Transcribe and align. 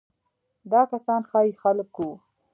دا 0.71 0.81
کسان 0.91 1.21
ځايي 1.29 1.51
خلک 1.61 1.89
وو. 1.99 2.11